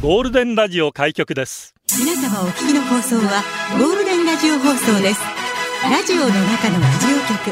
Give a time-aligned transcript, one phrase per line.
[0.00, 3.42] ゴールデンラジオ開局です皆様お聞きの放送は
[3.76, 5.20] ゴールデンラジオ放送です
[5.82, 7.50] ラジオの中のラジオ局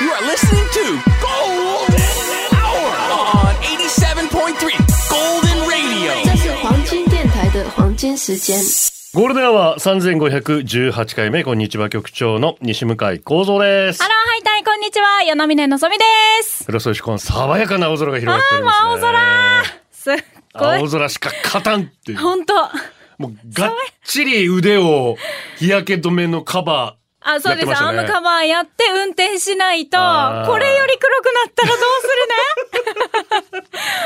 [0.00, 1.98] You are listening to Golden
[2.54, 6.12] Hour on 87.3 Golden Radio.
[6.24, 8.58] 这是黄金电台的黄金时间。
[9.14, 14.08] ゴールデンアワー3518回目、こんにちは局長の西向井幸三ですハ。
[14.08, 14.53] ローハイタイこん
[14.84, 16.04] にちは与那嶺のぞみで
[16.42, 18.90] すプラスよしこん、爽やかな青空が広がっております、ね。
[18.90, 20.16] 青空すっ
[20.52, 22.18] ごい青空しか勝たんっていう。
[22.18, 22.54] 本当
[23.16, 23.72] もうがっ
[24.04, 25.16] ちり腕を
[25.56, 27.68] 日焼け止めのカバあ、そうです。
[27.68, 31.78] ね青のカバーやって運転しないと、これより黒くなったらどう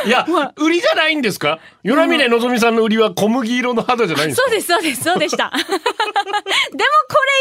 [0.04, 0.08] ー。
[0.08, 0.24] いや、
[0.56, 1.58] 売りじゃないんですか？
[1.82, 4.46] 与那峰のぞみさんの売りは小麦色の肌じゃないんですか？
[4.48, 5.50] そうです、そうです、そうでした。
[5.50, 5.74] でもこれ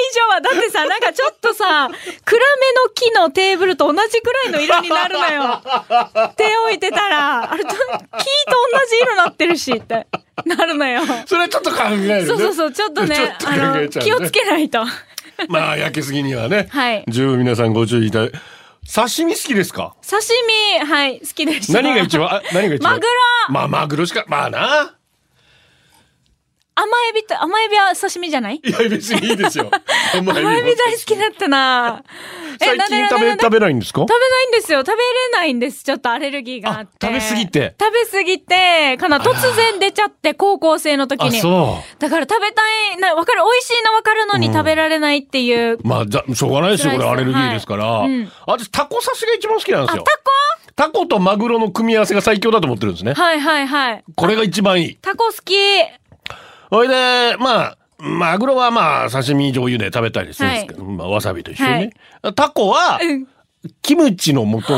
[0.09, 1.90] 以上は、だってさ、なんかちょっとさ、
[2.26, 2.67] 暗め
[3.11, 5.61] のテーブルと同じくらいの色になるのよ。
[6.38, 10.08] 手置いてたら、あれと、木と同じ色なってるし、って、
[10.45, 11.02] なるのよ。
[11.25, 12.25] それはちょっと考えるね。
[12.25, 14.86] そうそうそう、ちょっとね、ちょっと考あの、気をつけないと。
[15.49, 16.67] まあ、焼けすぎにはね。
[16.72, 18.31] はい十分皆さんご注意いただ
[18.91, 19.95] 刺身好きですか？
[20.09, 20.23] 刺
[20.80, 21.81] 身、はい、好きでした。
[21.81, 22.94] 何が一番、あ何が一番？
[22.94, 23.11] マグロ
[23.49, 24.94] まあ、マグロしか、まあな。
[26.80, 28.61] 甘エビと、甘エビは刺身じゃない？
[28.64, 29.72] いや、別にいいですよ。
[30.14, 32.03] 甘甘エビ大好きだったな
[32.61, 34.02] 最近食べ、食べないんですか？
[34.02, 34.80] 食べないんですよ。
[34.81, 35.00] 食べれ
[35.33, 35.83] ないんです。
[35.83, 37.08] ちょっとアレルギーがあって。
[37.08, 37.75] あ食べ過ぎて？
[37.80, 41.39] 食べ過ぎて、かな、突然出ちゃって、高校生の時あ、に。
[41.39, 42.61] そだから食べた
[42.94, 45.73] い、な、わかる、美味しいのわかるのに食べられないっていう。
[45.75, 45.80] う。
[45.83, 47.86] まあ、じゃ、しょうがないですよ、これアレルギーですから。
[47.86, 50.03] はいうん私、タコ刺しが一番好きなんですあ、よ。
[50.03, 50.17] タ
[50.78, 53.22] タコとマグロの組み合わせが最強だと思ってるんですねコ。
[53.22, 54.03] はいはいはい。
[54.16, 54.95] これが一番いい。
[55.02, 55.55] タコ好き。
[56.70, 61.94] ほいで、まあ、マグロはまあ、刺身醤油で食べたりするんですけど、まあ、わさびと一緒にね。
[62.36, 63.28] タコは、うん。
[63.82, 64.73] キムチの素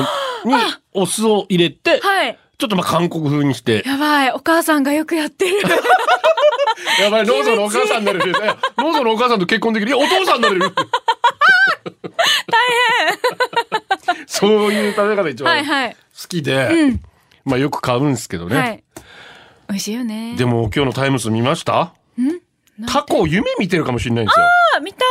[0.46, 0.54] に
[0.94, 2.38] お酢を入れて、はい。
[2.58, 5.58] ちょっとまあ韓国風にして、やばい、お母さんがよくやってる。
[7.02, 8.34] やばい、ローソンのお母さんになれる。
[8.42, 8.48] え
[8.82, 9.96] ローソンのお母さんと結婚できる？
[9.96, 10.62] いや、お父さんになれる。
[10.72, 10.76] 大
[14.16, 15.96] 変 そういう食べ方一番好。
[16.28, 16.70] きで、
[17.46, 18.84] まあよく買うんですけどね。
[19.70, 19.74] はい。
[19.74, 20.36] 美味しいよね。
[20.36, 21.94] でも今日のタイムス見ました？
[22.88, 24.46] タコ夢見てるかもしれないんですよ。
[24.78, 25.06] あ、見た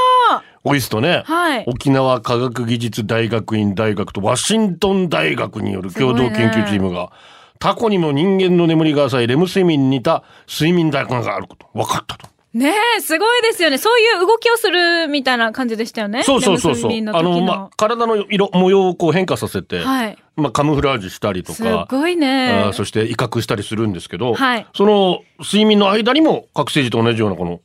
[0.65, 7.13] オイスとね、はい沖縄科学技術大学院大学とワシントン大学による共同研究チームが、
[7.59, 12.29] タコにも人間の眠りが浅いレム睡眠に似た睡眠大学があること分かったと。
[12.59, 13.79] ねえ、すごいですよね。
[13.79, 16.25] そういう動きをするみたいな感じでしたよね。
[16.25, 17.01] そうそうそうそう。
[17.01, 20.19] の時あの、まあ、体の色、模様をこう変化させて、はい。
[20.37, 22.73] まあ、カムフラージュしたりとすか、ごいあねー。
[22.73, 27.61] そして威嚇したりするんですけど、はいその睡眠の間にも覚醒時と同じようなこの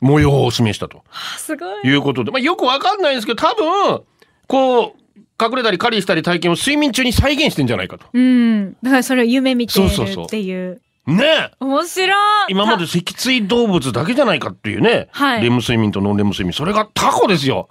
[0.00, 1.86] 模様を示したとあすごい。
[1.88, 4.02] いうことで、まあ、よくわかんないんですけど、多分、
[4.48, 8.06] こう、隠れたり狩りしたり体験を睡眠中に再現してんじゃないかと。
[8.12, 8.72] うん。
[8.82, 10.80] だからそれを夢見てるそうそうそうっていう。
[11.06, 12.16] ねえ面白い。
[12.48, 17.68] 今まで脊椎動物だけじゃないかっていうね、はいレム睡眠とノンレム睡眠、それがタコですよ。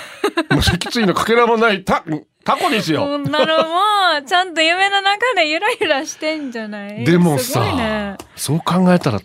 [0.50, 2.02] もう脊椎のかけらもないタ、
[2.44, 3.00] タコですよ。
[3.00, 7.04] こんなのも、ちゃんと夢の中でゆらゆらしてんじゃない？
[7.04, 8.16] でもさ、ね。
[8.36, 9.20] そう考えたら、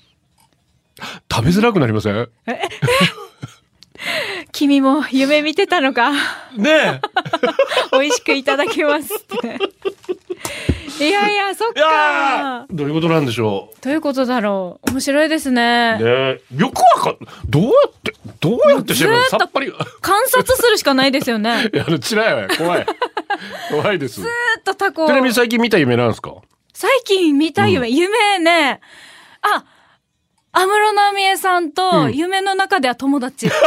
[1.32, 2.30] 食べづらくなりません？
[4.52, 6.12] 君も夢見てたのか。
[6.58, 7.02] ね
[7.94, 9.58] 美味しくいただきますって。
[11.00, 12.66] いやいや、そっか。
[12.70, 14.92] ーどういうことなんでしょどういうことだろう。
[14.92, 15.98] 面白いですね。
[16.00, 16.04] う。
[16.04, 17.18] ねえよくわかん、
[17.50, 19.24] どうやって、どうやって知るの？
[19.26, 19.68] さっぱり。
[19.70, 19.72] い
[20.02, 21.70] 観察するしかないですよね。
[21.72, 22.50] ずや、あの、つらいわよ。
[22.58, 22.86] 怖い。
[23.72, 24.22] 怖いです。
[24.22, 24.26] ちー
[24.60, 25.08] っとタコ。
[25.08, 26.32] なみに最近見た夢なんですか？
[26.74, 28.80] 最近見た夢、夢ね、
[29.42, 29.64] あ、
[30.56, 33.50] 安室奈美恵さんと夢の中では友達。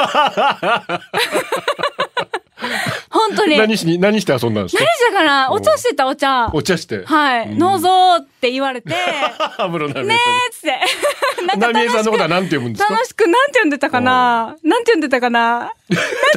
[3.10, 3.56] 本当に。
[3.58, 4.84] 何何しに、何して遊んだんですか？
[4.84, 5.50] したかな？
[5.52, 6.48] お茶してたお茶。
[6.52, 7.04] お茶して。
[7.04, 7.58] はい。
[7.58, 8.96] どうぞって言われて、ね
[9.58, 10.20] 安室奈美え恵っ
[10.52, 10.78] つって。
[11.46, 12.92] なんか奈美恵さんのことは楽何て読むんですか？
[12.94, 14.56] 楽しく、なんて呼んでたかな？
[14.62, 15.58] なんて呼んでたかな？
[15.58, 15.70] なん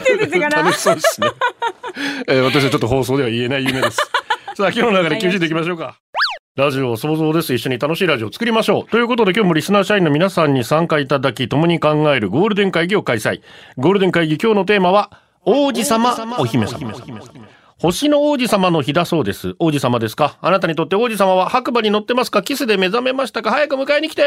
[0.03, 0.63] て呼んでたかな？
[0.63, 1.27] 楽しそうですね。
[2.27, 3.97] えー私はちょっと放送では言えない夢です。
[4.55, 5.95] さあ、今日の中で厳しいていきましょうか。
[6.59, 7.53] ラジオ想像です。
[7.53, 8.91] 一緒に楽しいラジオを作りましょう。
[8.91, 13.41] ということで今日もリスナー社員の皆さんに参加いただき、共に考えるゴールデン会議を開催。
[13.77, 15.09] ゴールデン会議今日のテーマは、
[15.45, 16.91] 王子様、お姫様。
[17.77, 19.55] 星の王子様の日だそうです。
[19.57, 20.37] 王子様ですか？
[20.41, 22.43] あなたにとって王子様は白馬に乗ってますか？
[22.43, 23.51] キスで目覚めましたか？
[23.51, 24.23] 早く迎えに来て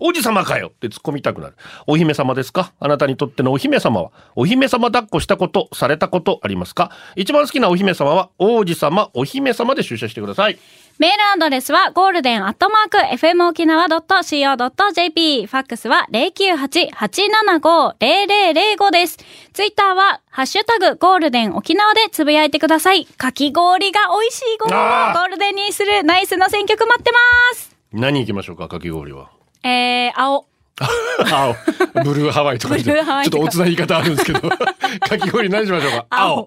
[0.00, 1.54] 王子様かよって突っ込みたくなる。
[1.86, 2.74] お姫様ですか？
[2.78, 6.90] あなたにとってのお姫様はお姫様抱っこしたこと、されたことありますか？
[7.16, 10.58] 一番好きなお姫様は王子様、お姫様で出社してください。
[11.00, 15.46] メールアドレスはゴールデンアットマーク FM 沖縄 .co.jp。
[15.46, 19.18] ファックスは098-875-0005です。
[19.52, 23.06] ツイッターは、ハッシュタグゴールデン沖縄でつぶやいてください。
[23.06, 27.18] かき氷が美味しい午後をゴあーールデンにするナイスな選曲待ってま
[27.56, 27.74] す。
[27.92, 29.30] 何行きましょうか、かき氷は。
[29.64, 30.46] えー、青。
[30.78, 31.56] 青。
[32.04, 34.40] ブルーハワイとか言ってブルーハワイとかちょっとおつな言い方あるんですけど。
[34.48, 34.58] か
[35.18, 36.06] き氷何しましょうか？
[36.10, 36.46] 青。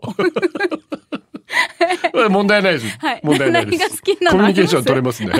[2.29, 2.97] 問題ないです。
[2.99, 3.79] はい問題ないです。
[3.79, 4.37] 何が好きなの？
[4.37, 5.29] コミュニケーション取れますね。
[5.31, 5.35] 好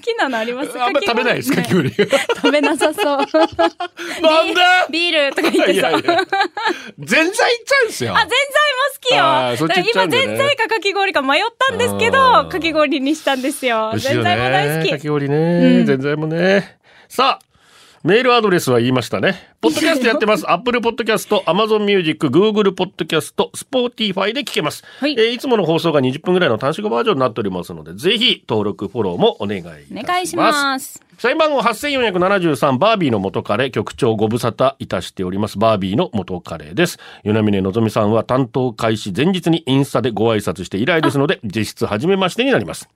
[0.00, 1.90] きなのありますあんま食べないです、かき氷。
[1.92, 3.04] 食べなさそう。
[4.22, 4.60] なんで
[4.90, 5.72] ビールとか言ってさ。
[5.72, 6.00] いやいや。
[6.98, 8.16] 全然いっちゃうんですよ。
[8.16, 8.38] あ、ぜんざい
[9.50, 9.82] も好きよ。
[9.94, 13.90] 今、ぜんざいかかき氷か迷ったんですけあど、ーかき氷にしたんですよ。
[13.92, 14.86] 美味しいよぜんざいも大好き。
[14.86, 15.36] ねかき氷ね。
[15.36, 16.78] うんぜんざいもね。
[17.08, 17.51] さあ、
[18.04, 19.54] メールアドレスは言いましたね。
[19.60, 20.50] ポッドキャスト やってます。
[20.50, 24.82] Apple Podcast、Amazon Music、Google Podcast、Spotify で聞けます。
[24.98, 30.04] はいえーいつもの放送が20分ぐらいの短縮バージョンになっておりますので、ぜひ登録、フォローもお願いいたします。
[30.04, 31.11] お願いします。
[31.22, 35.56] 社員番号8473バービーの元彼局長ご無沙汰いたしております。
[35.56, 36.98] バービーの元彼です。
[37.22, 42.88] 与那嶺のぞみさんは担当開始前日にインスタでご挨拶して以来ですので実質初めましてになります。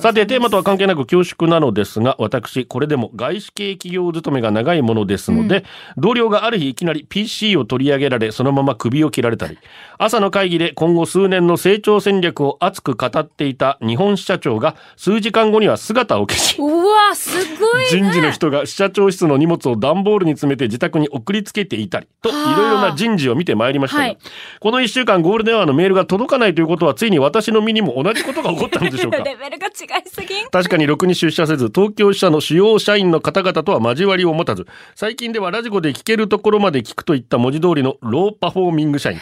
[0.00, 5.64] さてテーマとは関係なく恐縮なのですが私これでも外資系企業勤めが長いものですので、
[5.96, 9.56] 同僚がある日いきなり PC を取り上げられそのまま首を切られたり
[9.96, 17.86] 朝の会議で今後数年の成長戦略を熱く語っていた日本支社長が数時間後には姿を消しうわ、すごいね。
[17.90, 22.56] 人事の人が支社長室の荷物を段ボールに詰めて自宅に送りつけていたりといはあ。
[22.58, 24.18] ろいろな人事を見てまいりましたが、はい。
[24.60, 29.18] この1週間ゴールデンアワーのメールが届かないということはついに私の身にも同じことが起こったのでしょうか。
[29.24, 30.48] レベルが違いすぎん。
[30.48, 39.18] 確かにろくに出社せず東京支社の主要社員の方々とは交わりを持たず最近ではラジコで聞けるところまで聞くといった文字通りのローパフォーミング社員。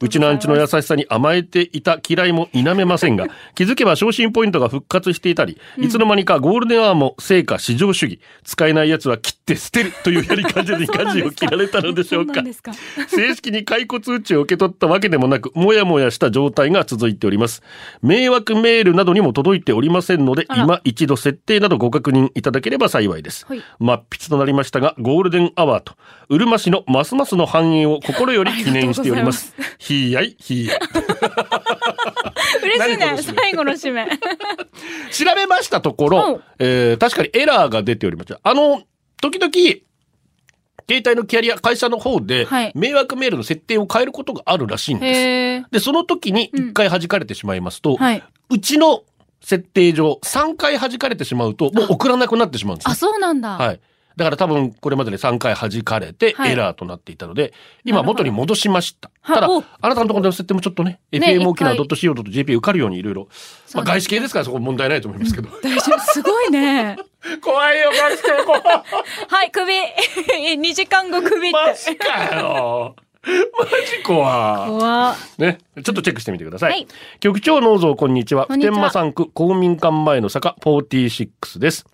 [0.00, 8.20] ウチナーンチュの優しさに甘えていた嫌いも否めませんが気づけば昇進ポイントが復活していたりいつの間にかゴールデンアワーも成果至上主義。
[8.42, 12.42] 使えないやつは切って捨てるというやり方に 舵を切られたのでしょうか。
[13.08, 17.62] 正式に解雇通知を受け取ったわけでもなくもやもやした状態が続いております。
[18.02, 23.62] 迷惑メールなどにも届いておりませんので今一度設定などご確認いただければ幸いです、はい。
[23.78, 25.94] 末筆となりましたがゴールデンアワーと
[26.28, 29.54] うるま市のますますの繁栄を心より祈念しております。
[29.78, 30.78] ひいやいひいやい。
[32.62, 33.16] 嬉しいね。
[33.20, 34.06] 最後の締め。
[35.10, 38.82] 調べましたところ、うんえー確かにエラーが出ておりましたあの
[39.20, 39.52] 時々
[40.88, 48.22] 携帯のキャリア会社の方で迷惑メールの設定を変えることがあるらしいんです、で、その時に一回弾かれてしまいますと、はい。
[48.50, 49.02] うちの
[49.40, 53.56] 設定上3回弾かれてしまうと、もう送らなくなってしまうんですあ、そうなんだ。
[53.56, 53.80] はい。
[54.16, 57.52] だから多分これまでで3回弾かれてはいエラーとなっていたので、
[57.84, 59.10] 今元に戻しました。
[59.22, 63.28] はいただ、おあなたのところの設定もちょっとね、ね FM 沖縄一回 .co.jp 受かるようにいろいろ、
[63.74, 65.48] まあ外資系ですからそこ問題ないと思いますけど。
[65.62, 66.00] 大丈夫。
[66.00, 66.96] すごいね。
[67.42, 68.62] 怖いよ、外資系怖い。
[68.62, 69.74] はい、首。
[70.60, 71.58] 2時間後首って。
[71.58, 72.94] マジかよ。
[73.26, 74.70] マジ怖い。
[74.70, 76.72] 怖ね、ちょっとチェックしてみてください。
[76.72, 76.86] はい
[77.20, 78.46] 局長農蔵こんにちは。
[78.46, 81.86] こんにちは普天間産区公民館前の坂46です。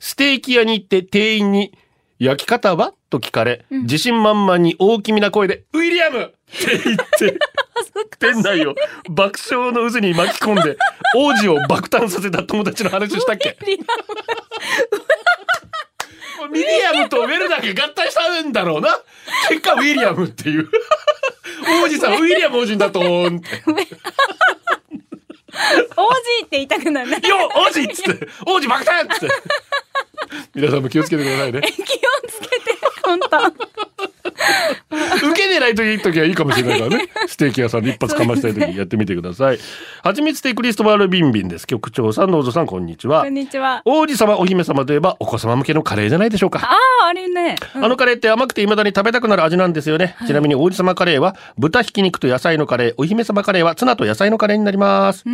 [0.00, 1.72] ステーキ屋に行って店員に
[2.18, 2.92] 焼き方は？
[3.10, 6.22] と聞かれ、自信満々に大きめな声で、ウィリアム！
[6.22, 7.38] って言って、
[8.18, 8.74] 店内を
[9.08, 10.76] 爆笑の渦に巻き込んで、
[11.16, 13.56] 王子を爆誕させた友達の話したっけ？
[16.38, 18.98] もうミリアムとウェルだけ合体したんだろうな。
[19.48, 20.68] 結果ウィリアムっていう。
[21.84, 23.30] 王子さん、ウィリアム王子にだと思う。
[25.96, 27.28] 王子って言いたくなるね。
[27.28, 29.28] よ王子っつって、 王子爆誕っつって。
[30.54, 31.60] 皆さんも気をつけてくださいね。
[31.70, 31.82] 気を
[32.28, 33.28] つけて、本当。
[34.34, 37.08] 受け狙いといい時はいいかもしれないからね。
[37.26, 39.58] ステーキ屋さんで一発かましたい時やってみてください。
[40.02, 41.66] はちみつテクリストバールビンビンです。
[41.66, 43.34] 局長さん、ノーゾさん、こんにちはこん。
[43.34, 43.82] にちは。
[43.84, 46.60] 王子様、お姫様といえば、お子様向けのカレーじゃないでしょうか。
[46.62, 46.74] あ
[47.04, 47.56] あ、あれね。
[47.76, 50.16] うんあのカレーって甘くて未だに食べたくなる味なんですよね。
[50.26, 55.24] ちなみに王子様カレーは豚ひき肉と野菜のカレー、お姫様カレーはツナと野菜のカレーになります。
[55.24, 55.28] こ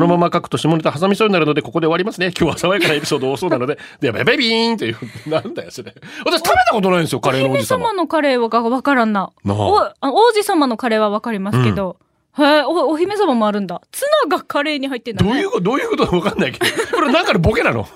[0.00, 2.32] のまま書くと下ネタ挟みそうになるのでここで終わりますね。
[2.38, 4.96] 今日は爽やかなエピソード多そうなので、ではベベビーンっていう、
[5.26, 5.92] なんだよそれ。
[6.24, 7.92] 私食べたことないんですよ、カレーの王姫子様様。
[7.94, 9.30] のカレーはわからんな。
[9.44, 11.96] なあおあ王子様のカレーはわかりますけど。
[12.38, 13.80] へえ、お、お姫様もあるんだ。
[13.92, 15.30] ツナがカレーに入ってんだね。
[15.30, 16.66] どういうどういうことかわかんないけど。
[16.94, 17.80] これなんかのボケなの？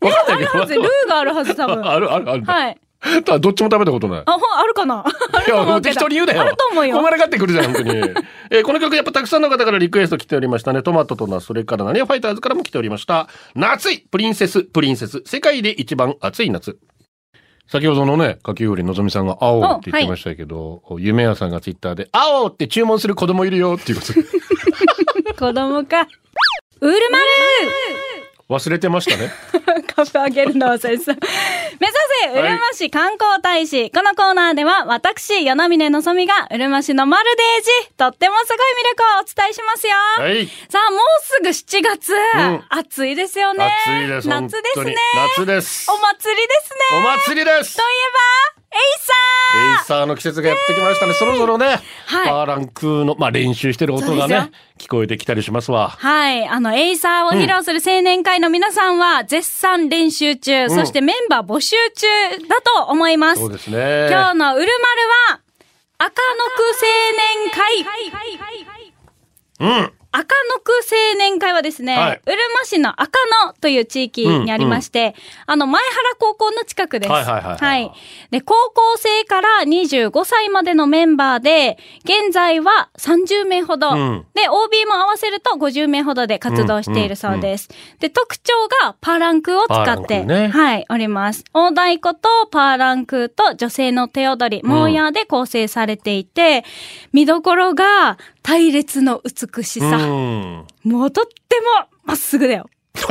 [0.00, 1.80] わかんないけはずルーがあるはず多分。
[1.82, 1.90] ど。
[1.90, 2.44] あるあるある。
[2.44, 2.78] はい。
[3.24, 4.22] ただどっちも食べたことない。
[4.26, 5.04] あ、ほん、あるかな？
[5.32, 6.42] あるいや、適当に言うなよ。
[6.42, 6.94] あると思うよ。
[6.94, 7.90] こんがらがってくるじゃん、本当に。
[8.50, 10.82] えーこの曲やっぱたくさんの方からリクエスト来ておりましたね。
[10.82, 13.28] トマトとナス、それから何ファイターズからも来ておりました。
[13.56, 16.78] 夏いプリンセス、プリンセス、世界で一番暑い夏。
[17.72, 24.22] 先ほどのね、かき氷のぞみさんが青って言ってましたけど、夢屋さんがツイッターで、青って注文する子供いるよっていうことで。
[25.32, 26.06] 子供か。
[26.82, 27.24] ウルマル
[28.52, 29.32] 忘れてましたね。
[29.94, 31.12] カフェあげるの忘れてた。
[31.80, 33.90] 目指せ、うるま市観光大使。
[33.90, 39.94] このコーナーでは、私、与那峰のぞみが、うるま市のまるでージ、とってもすごい魅力をお伝えしますよ。
[40.18, 40.46] はい。
[40.68, 42.12] さあ、もうすぐ7月。
[42.14, 43.74] ん暑いですよね。
[43.86, 44.28] 暑いです。
[44.28, 44.94] 夏ですね。
[45.36, 45.90] 夏です。
[45.90, 46.98] お祭りですね。
[46.98, 49.22] お祭りですといえば、エイサー
[49.54, 51.12] エイサーの季節がやってきましたね。
[51.12, 51.66] そろそろね、
[52.06, 55.90] はいパーランクの、まあ練習してる音がね、聞こえてきたりしますわ。
[55.90, 56.46] はい。
[56.46, 62.06] あの、エイサーを披露する青年会の皆さんは、絶賛練習中、そしてメンバー募集中
[62.48, 63.40] だと思います。
[63.40, 64.08] そうですね。
[64.10, 64.68] 今日のうるまる
[65.30, 65.40] は、
[65.98, 66.88] 赤野区青
[67.20, 67.50] 年
[69.60, 69.80] 会。
[69.80, 69.92] うん。
[70.12, 70.72] 赤野区
[71.12, 72.20] 青年会はですね、はい。
[72.24, 75.14] うるま市の赤野という地域にありまして、
[75.46, 77.12] あの、前原高校の近くです。
[77.12, 77.92] はいはいはいはい。
[78.30, 84.26] で、高校生から25歳までのメンバーで、現在は30名ほど、ん。
[84.34, 87.68] で、OB も合わせると50名ほどで活動しているそうです。
[87.98, 88.52] で、特徴
[88.82, 90.48] がパーランクを使って、クね。
[90.48, 91.44] はい、おります。
[91.54, 96.64] 大太鼓とパーランクと女性の手踊り、モーヤーで構成されていて、
[97.12, 99.86] 見どころが隊列の美しさ。
[99.86, 100.66] うん。
[100.84, 102.68] もうとってもまっすぐだよ。
[102.94, 103.08] うち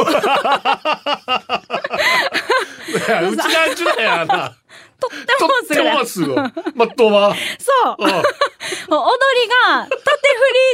[3.08, 4.56] なんちゅだよ、あな。
[5.00, 5.48] とってと
[5.84, 6.54] もまっすぐだよってもまっ。
[6.54, 6.76] すぐ。
[6.76, 7.36] まっとうは。
[7.60, 10.00] そう踊りが、縦振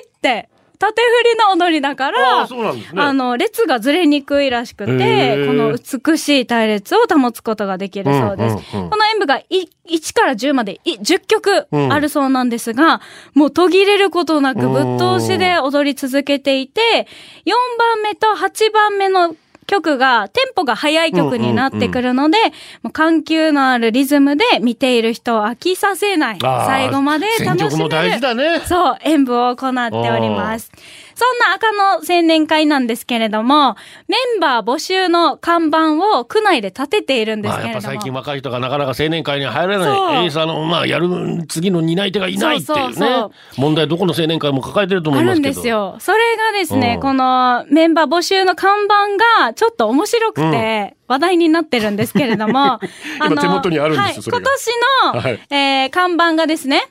[0.01, 0.49] りって、
[0.79, 2.83] 縦振りの踊りだかあら、あ、ね。
[2.95, 8.53] あの、列がずれにくいらしくへて、ーこの美しい隊列を保つことができるそうです。
[8.73, 13.01] うんうんうんこの演舞がい1から10までい10曲うんあるそうなんですが、
[13.33, 17.07] もう途切れることなくぶっ通しで踊り続けていて、
[17.45, 19.35] 4番目と8番目の
[19.67, 22.37] 曲が、テンポが速い曲になってくるので、
[22.81, 26.39] もう緩急のあるリズムで見ている人を飽きさせない。
[26.41, 28.19] 最後まで楽しめる。
[28.65, 30.71] そう、演舞を行っております。
[31.17, 33.75] そんな赤の青年会なんですけれども、
[34.07, 37.83] メンバー募集の看板を区内で立てているんですまあ、けれども。
[37.87, 39.83] やっぱ最近若い人がなかなか青年会に入れそう
[40.13, 40.23] ない。
[40.25, 41.09] エイサーの、まあ、やる
[41.47, 42.83] 次の担い手がいないっていうね。
[42.83, 45.55] そうそうそう問題どこの青年会も抱えてると思いあるんますけど。
[45.55, 45.95] ですよ。
[45.99, 46.19] それ
[46.51, 52.79] がですね、うんこのメンバー募集の看板がちょっと面白くて話題になってるんですけれども、
[53.25, 56.83] 今手元にあるんですよはい、が今年の、はいえー看板がですね、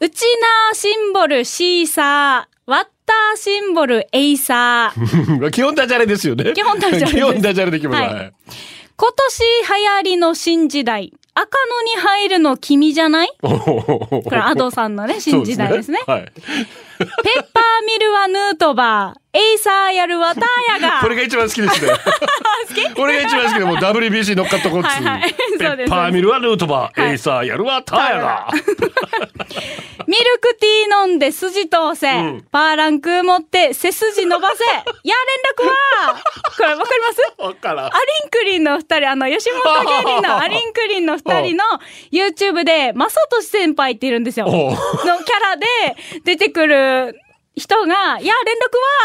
[0.00, 6.52] ウチナーシンボルシーサー、ワッターシンボルエイサー、 基本ダジャレですよね。
[6.54, 8.02] 基本ダジャレ基本ダジャレできます。
[8.02, 8.32] はいはい
[8.98, 13.28] 今年流行りの新時代、赤野に入るの君じゃない？
[13.42, 16.00] ここれ、 Adoさんの ね、新時代ですね。
[16.06, 16.32] はい。
[16.98, 20.44] ペッパーミルはヌートバー、エイサーやるはター
[20.82, 21.00] ヤが。
[21.02, 21.92] これが一番好きですね。
[22.96, 24.86] これが一番好きで、もう WBC 乗っかったこっつ。
[24.86, 25.34] はいはい。
[25.58, 27.10] ペッパーミルはヌートバー、はい。
[27.12, 28.48] エイサーやるはターヤが。
[30.06, 32.44] ミルクティー飲んで筋通せ、うん。
[32.50, 34.82] パーランク持って背筋伸ばせ、や
[35.58, 36.22] 連絡は
[36.56, 37.34] これわかります？
[37.38, 37.86] わからん。
[37.86, 37.94] アリ
[38.26, 41.64] ンクリンの二人、あの、吉本芸人の アリンクリンの二人の
[42.12, 44.46] YouTube で、マサトシ先輩っているんですよ。
[44.46, 45.66] のキャラで
[46.24, 46.76] 出てくる
[47.56, 48.54] 人が、いや、連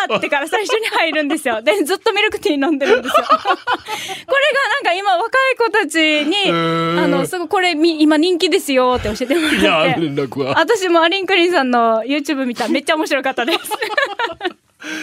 [0.09, 1.61] 絡はってから最初に入るんですよ。
[1.63, 3.23] で、ずっとミルクティー飲んでるんですよ。
[3.25, 9.55] これがなんか今若い子たちに、ーあの、すごいこれみ今人気ですよって教えてもらって。
[9.57, 10.55] いや、連絡は。
[10.59, 13.59] 私もアリンクリンさんの YouTube 見たらめっちゃ面白かったです。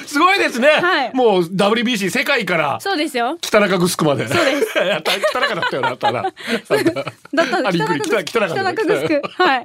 [0.07, 0.69] すごいですね。
[0.69, 3.39] はいもう WBC 世界からそうですよ。
[3.41, 4.27] 北中城まで。
[4.29, 4.67] そうです
[5.23, 6.23] 北中だったよな、たな。
[6.23, 9.23] だった北中中城。
[9.23, 9.65] はい。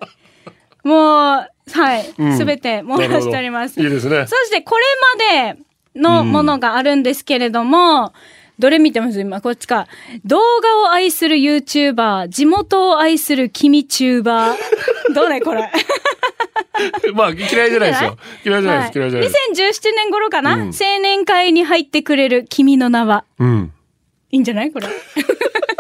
[0.84, 2.14] もう、はい。
[2.18, 3.82] うんすべて網羅しております。
[3.82, 4.26] いいですね。
[4.28, 4.84] そしてこれ
[5.54, 5.60] まで
[6.00, 8.14] のものがあるんですけれども、
[8.60, 9.20] どれ見てます？
[9.20, 9.88] 今、こっちか。
[10.26, 14.58] 動画を愛する YouTuber、地元を愛する君チューバー。
[15.16, 15.72] どうね、これ？
[17.14, 18.18] まあ嫌いじゃないですよ。
[18.46, 18.98] 嫌いじゃないです。
[19.00, 19.38] 嫌いじゃないです。
[19.54, 23.24] 2017年頃かな、うん青年会に入ってくれる君の名は。
[23.40, 23.72] うん。
[24.32, 24.72] いいんじゃない？
[24.72, 24.88] これ。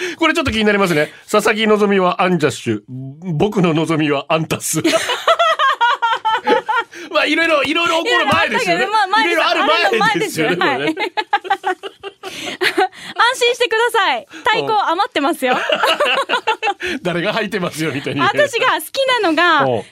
[0.16, 1.12] これちょっと気になりますね。
[1.30, 2.82] 佐々木希はアンジャッシュ。
[2.88, 4.82] 僕の望みはアンタス。
[7.10, 8.84] まあいろいろ、いろいろ起こる前ですよね。
[8.84, 10.56] いろいろある前ですよね。
[10.60, 11.10] あるの前ですよこれね
[12.30, 14.26] 安心してください。
[14.30, 15.58] 太鼓余ってますよ。
[17.02, 18.20] 誰が履いてますよみたいに。
[18.20, 19.82] 私が好きなのが国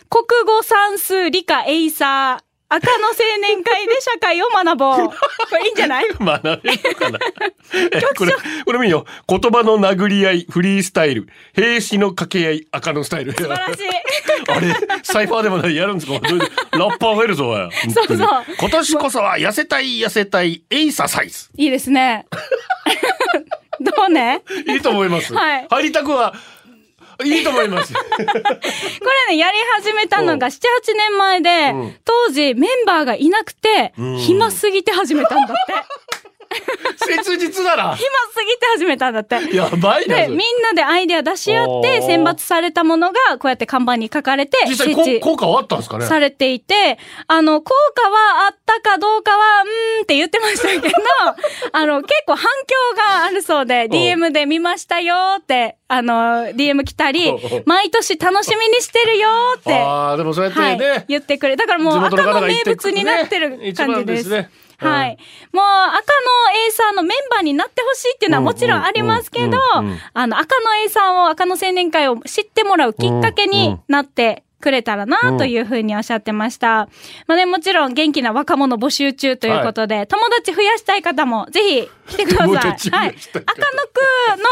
[0.46, 5.08] 語算数理科エイサー、赤野青年会で社会を学ぼう。
[5.08, 5.14] こ
[5.56, 6.08] れいいんじゃない？
[6.08, 7.18] 学べるのかな
[7.92, 8.32] えこれ、
[8.66, 9.06] これ見よ。
[9.26, 13.32] 言葉の殴り合い、フリースタイル、ヘーシの掛け合い、赤野スタイル。
[13.32, 13.88] 素晴らしい。
[14.52, 16.14] あれ、サイファーでもない、やるんですか？
[16.76, 18.18] ラッパーがいるぞ、おいそうそう
[18.58, 21.48] 今年こそは痩せたい、痩せたい、エイササイズ。
[21.56, 22.26] いいですね。
[23.80, 24.42] どうね？
[24.66, 25.32] いいと思います。
[25.34, 26.34] はい入りたくは、
[27.24, 27.92] いいと思います。
[27.94, 28.00] こ
[29.28, 30.60] れね、やり始めたのがうん7、8
[30.96, 35.74] 年前で、うん当時メンバーがいなくて、ん暇すぎて始めたんだって。
[36.96, 37.94] 切実だな。
[37.94, 39.54] 暇すぎて始めたんだって。
[39.54, 40.16] やばいな。
[40.16, 46.06] で、みんなでアイデア出し合って選抜されたものがこうやって看板に書かれて実際効果はあったんですかね？
[46.06, 50.94] されていて、あの、効果はあったかどうかは、うーんって言ってましたけど、
[51.72, 57.32] あの、結構反響があるそうで、DM で見ましたよって、あの、DM 来たり
[57.64, 59.28] 毎年楽しみにしてるよ
[59.58, 59.74] って。
[59.74, 61.56] ああ、でもそうやってはいね。、言ってくれ。
[61.56, 65.18] だからもう赤の名物になってるね感じですねはい。
[65.52, 66.00] もう赤の
[66.68, 76.88] A さんのメンバーになってほしいっていうのはもちろんありますけどうんうんうんうん、あの赤の A さんを赤の青年会を知ってもらうきっかけになってくれたらなというふうにおっしゃってました。
[77.26, 82.72] まあね、もちろん元気な若者募集中ということで、友達増やしたい方もぜひ来てください。
[82.90, 83.08] はい。
[83.08, 84.00] 赤の区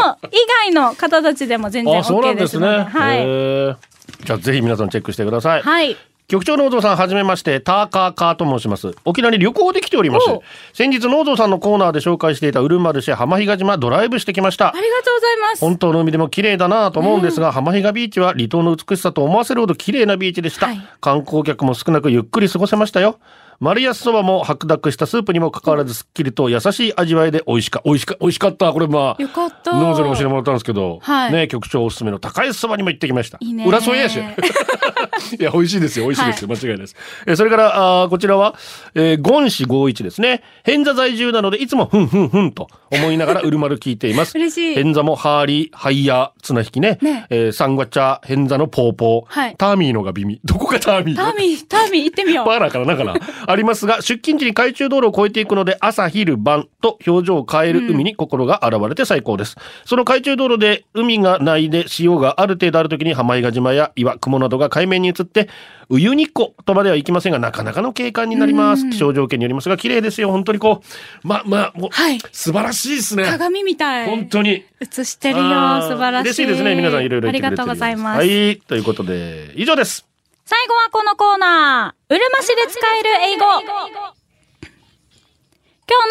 [0.05, 2.79] の以外の方たちでも全然あ、そうな OK んですすでので。
[2.79, 2.85] ね。
[2.85, 4.25] はい。
[4.25, 5.63] じゃあぜひ皆さんチェックしてください。
[5.63, 5.97] はい。
[6.29, 8.97] 局長の大蔵さん、はじめまして、ターカーカーと申します。
[9.05, 10.27] 沖縄に旅行で来ております。
[10.73, 14.73] 先日、農蔵さんのコーナーで紹介していたウルマルシェ浜比嘉島ドライブしてきましたあ。
[14.73, 15.61] りがとうございます。
[15.61, 20.67] 本当の海でも綺麗だなと思うんですが、浜比嘉ビーチは離島の美しさと思わせるほど綺麗なビーチでした。
[20.67, 23.21] はい観光客も少なくゆっくり過ごせましたよ。
[23.61, 28.73] 丸安そばも白濁したスープにもかかわらずすっきりと優しい味わいで美味しか、美味しか、美味しかった。
[28.73, 29.73] これまあ、よかった。
[29.73, 33.39] ノーズに教えてもらったんですけど、はいね、局長おすすめの高いそばにも行ってきました。
[33.41, 34.19] いいね浦添やし。
[35.39, 36.97] いや、美味しいですよ、美味しいですよ、間違いないです。
[37.27, 38.55] えーそれから、あーこちらは、
[38.95, 40.43] えー、ゴンシ51ですね。
[40.65, 44.37] 偏座在住なので、いつもふんふんふんと思いながら、うるまる聞いています。
[44.37, 46.99] 嬉しい偏座もハーリー、ハイヤー、綱引きね。
[47.03, 49.41] ねえーサンガチャ、偏座のポーポー。
[49.41, 50.41] はいターミーのがビミ。
[50.45, 51.17] どこがターミー？
[51.17, 52.47] ターミー、ターミー行ってみよう。
[52.47, 53.15] バーナーからなんかな
[53.47, 59.57] ありますが、出勤時に海中道路を越えていくので、朝、昼、晩と表情を変える海に心が現れて最高です。
[59.85, 65.49] その海中道路で海がないで潮がある程度ある時に浜伊賀島や岩、雲などが海面に映って、
[65.89, 68.91] ウユニ湖とまではいきませんが、なかなかの景観になります。
[68.91, 70.31] 気象条件によりますが、綺麗ですよ。
[70.31, 73.25] 本当にこう、ま、まあ、もう、はい素晴らしいですね。
[73.25, 74.07] 鏡みたい。
[74.07, 74.65] 本当に。
[74.81, 75.45] 映してるよ。
[75.83, 76.27] 素晴らしい。
[76.27, 76.75] 嬉しいですね。
[76.75, 78.19] 皆さんいろいろありがとうございます。
[78.19, 78.59] はい。
[78.67, 80.16] ということで、以上です。
[80.49, 82.15] 最後はこのコーナー。
[82.15, 83.47] うるま市で使える英語。
[83.63, 84.15] 今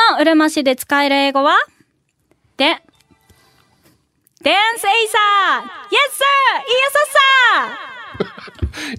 [0.09, 1.55] 日のうるま市で使える英語は？
[2.57, 2.73] で、Dance
[4.43, 4.43] Acer!
[4.43, 4.51] Yes, sir!
[4.51, 4.55] い
[6.67, 7.19] やささ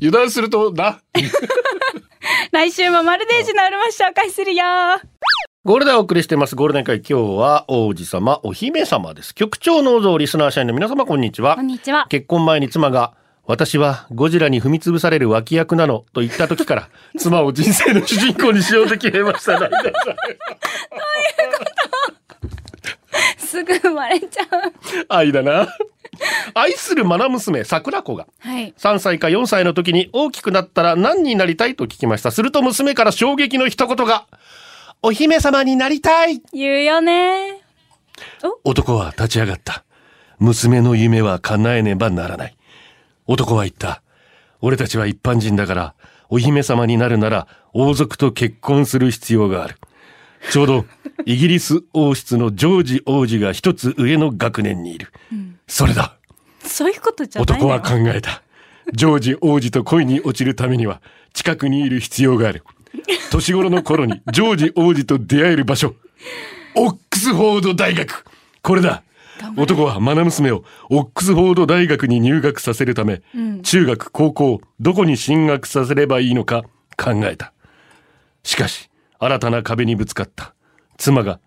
[0.00, 1.02] 油断すると、な。
[2.50, 4.64] 来週もマルデージのうるま市紹介するよ。
[5.66, 6.56] ゴールデンお送りしています。
[6.56, 9.34] ゴールデン会今日は王子様、お姫様です。
[9.34, 11.56] 局長農蔵リスナー社員の皆様こんにちは。
[11.56, 12.06] こんにちは。
[12.08, 13.12] 結婚前に妻が、
[13.46, 19.58] 私はゴジラに踏み潰される脇役なのと言った時から、 妻を人生の主人公にしようと決めました。
[19.58, 19.92] 大体
[23.38, 24.46] すぐ生まれちゃう。
[25.08, 25.68] 愛だな。
[26.54, 28.74] 愛する愛娘、桜子が、はい。
[28.76, 32.30] 3歳か4歳の時に大きくなったら何になりたいと聞きました。
[32.30, 34.26] すると娘から衝撃の一言が、
[35.02, 37.60] お姫様になりたい言うよね。
[38.64, 39.84] 男は立ち上がった。
[40.38, 42.55] 娘の夢は叶えねばならない。
[43.26, 44.02] 男は言った。
[44.60, 45.94] 俺たちは一般人だから、
[46.28, 49.76] お姫様になるなら王族と結婚する必要がある。
[50.50, 50.86] ちょうど、
[51.26, 55.12] イギリス王室のジョージ王子が一つ上の学年にいる。
[55.66, 56.16] それだ。
[56.62, 58.42] そういうことじゃ男は考えた。
[58.92, 61.00] ジョージ王子と恋に落ちるためには
[61.32, 62.64] 近くにいる必要がある。
[63.30, 65.94] 年頃の頃にジョージ王子と出会える場所。
[66.74, 68.24] オックスフォード大学。
[68.62, 69.02] これだ。
[69.54, 73.22] 男は愛娘をオックスフォード大学に入学させるため、
[73.62, 76.62] 中学、高校、どこに進学させればいいのか
[76.96, 77.52] 考えた。
[78.42, 80.54] しかし、新たな壁にぶつかった。
[80.98, 81.40] 妻が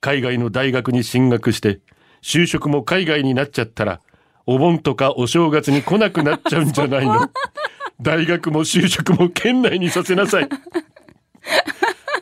[0.00, 1.80] 海外の大学に進学して、
[2.22, 4.00] 就職も海外になっちゃったら、
[4.46, 7.30] お盆とかお正月に来なくなっちゃうんじゃないの？
[8.00, 10.48] 大学も就職も県内にさせなさい。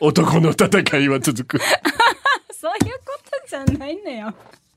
[0.01, 1.59] 男の戦いは続く。
[2.51, 4.33] そういうことじゃないのよ。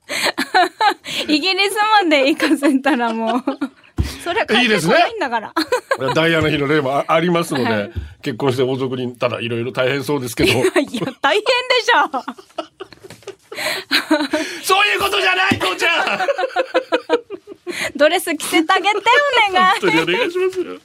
[1.27, 3.43] イギリスまで行かせたらもう、
[4.23, 5.53] それは帰ってこないんだから。
[6.13, 7.91] ダイアナ妃の例もあ ありますので、はい。
[8.21, 12.23] 結婚して王族にただいろいろ大変そうですけど、いや、大変でしょ。
[14.63, 16.19] そういうことじゃない、父ちゃん
[17.95, 18.97] ドレス着せてあげて
[19.49, 20.73] お願本当にお願いしますよ。
[20.75, 20.79] い。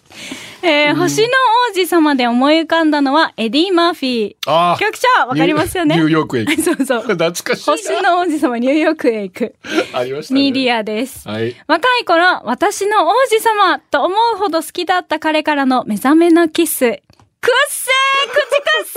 [0.64, 1.28] えー、星の
[1.70, 4.36] 王子様で思い浮かんだのはエディ・マーフィー。
[4.46, 6.62] あ局長、わかりますよねニューヨークへ行く。
[6.62, 7.00] そうそう。
[7.02, 7.76] 懐かしいな。
[7.76, 9.54] 星の王子様ニューヨークへ行く。
[9.92, 10.40] ありましたね。
[10.40, 11.28] ニーリアです。
[11.28, 11.56] はい。
[11.66, 16.78] 若い頃、私の王子様と思うほど好きだった彼からの目覚めのキス。
[16.80, 18.88] くっせー口くっ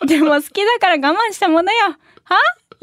[0.00, 1.96] せーでも好きだから我慢したものよ。
[2.24, 2.36] は？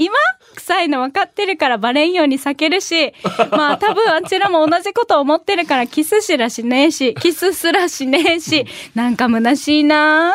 [0.04, 0.16] 今？
[0.56, 3.14] 臭いの分かってるからバレんように避けるし、
[3.52, 10.34] まあ多分あちらも同じこと思ってるからキスしらしねえし、キスすらしねえし、なんか虚しいな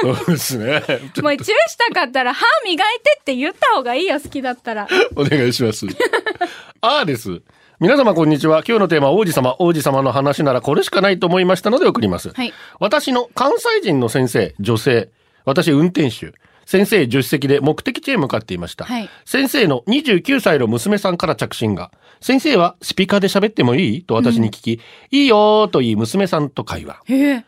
[0.00, 0.66] ーそうですね。
[0.74, 4.88] もうチューしたかったら歯磨いてって言った方がいいよ、好きだったら。
[5.16, 5.86] お願いします。
[6.80, 7.42] あーです。
[7.80, 8.62] 皆様こんにちは。
[8.66, 9.56] 今日のテーマは王子様。
[9.58, 12.30] 王子様の話ならこれしかないと思いましたので送ります。
[12.30, 15.08] はい私の関西人の先生、女性。
[15.44, 16.32] 私運転手。
[16.66, 18.84] 先生助手席で目的地へ向かっていました。
[18.84, 21.90] はい先生の29歳の娘さんから着信が。
[22.20, 27.00] 先生はスピーカーで喋ってもいいと私に聞き、いいよーと言い娘さんと会話。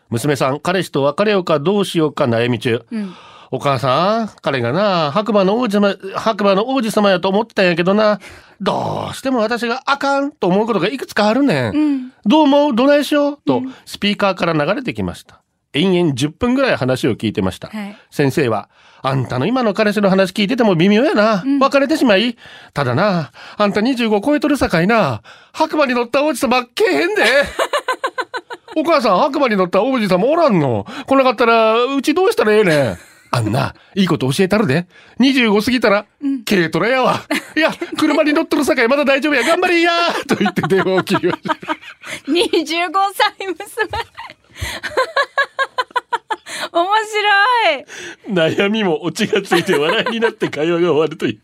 [0.09, 2.85] 娘さん、彼氏と別れようかどうしようか悩み中。
[2.93, 3.13] ん
[3.51, 8.19] お母さん、彼がな、白馬の王子様、白馬の王子様やと思ってたんやけどな、
[8.59, 12.11] どうしても私があかんと思うことがいくつかあるねん。
[12.25, 12.75] どう思う？
[12.75, 13.37] どないしよう？
[13.45, 15.41] と、スピーカーから流れてきました。
[15.75, 17.67] 延々10分ぐらい話を聞いてました。
[17.67, 18.69] はい先生は、
[19.01, 21.43] あんたの今の彼氏の話聞いてても微妙やな。
[21.59, 22.37] 別れてしまい。
[22.73, 25.21] ただな、あんた25超えとるさかいな。
[25.53, 27.23] 白馬に乗った王子様けえへんで。
[28.77, 30.85] お母さん、白馬に乗った王子様おらんの。
[31.05, 32.97] 来なかったら、うちどうしたらええねん。
[33.31, 34.87] あんな、いいこと教えたるで。
[35.19, 36.05] 25過ぎたら、
[36.45, 37.21] 軽トラやわ。
[37.55, 39.43] いや、車に乗っとるさかいまだ大丈夫や。
[39.43, 39.91] 頑張りや
[40.27, 41.53] と言って電話を切りました。
[42.31, 43.55] 25歳娘。
[46.71, 47.85] 面白い。
[48.33, 51.39] 悩みもオチがついて笑いになって会話が終わるという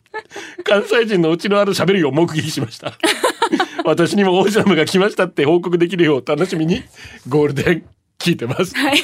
[0.64, 2.94] 関西人のうちのある喋りを目撃しました
[3.86, 6.84] 私にも王子様が来ましたって報告できるよう楽しみに
[7.28, 7.86] ゴールデン
[8.20, 9.02] 聞いてますはい。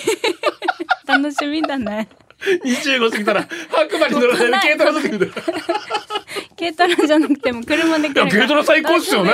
[1.08, 2.10] 楽しみだね。
[2.64, 5.34] 25過ぎたら白馬に乗らないで軽トラ乗ってくる
[6.58, 8.48] 軽トラじゃなくても車で来いやるから。
[8.48, 9.32] 軽トラ最高っすよね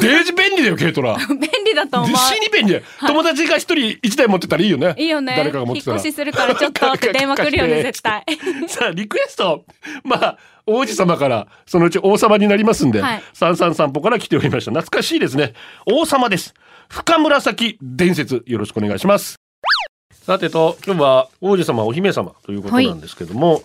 [0.00, 1.18] デージ便利だよ軽トラうん。
[1.38, 2.16] 便利だと思う。
[2.16, 5.34] 死に便利だよ友達が一人一台持ってたらいいよねいいよね。
[5.36, 8.24] 誰かが持ってたら引っ越しするからちょっとって電話来るよね、 絶対。
[8.68, 9.64] さあ、リクエスト。
[10.02, 14.72] まあ、王子様から、そのうち王様になりますんで、はい三三散歩から来ておりました。
[14.72, 15.54] 懐かしいですね。
[15.86, 16.54] 王様です。
[16.88, 19.36] 深紫伝説、よろしくお願いします。
[20.12, 23.62] さてと、今日は王子様、お姫様ということなんですけども、